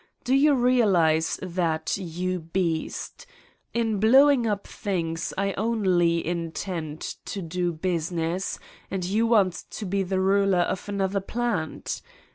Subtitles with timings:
[0.23, 3.27] Do you realize that, you beast?
[3.71, 8.57] In blowing up things, I only intend to do business
[8.89, 12.01] and you want to be the ruler of another's plant.